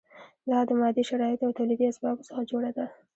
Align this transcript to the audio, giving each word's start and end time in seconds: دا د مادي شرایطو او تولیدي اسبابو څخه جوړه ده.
دا 0.49 0.57
د 0.67 0.69
مادي 0.79 1.03
شرایطو 1.09 1.45
او 1.47 1.55
تولیدي 1.57 1.85
اسبابو 1.87 2.27
څخه 2.29 2.41
جوړه 2.51 2.71
ده. 2.77 2.85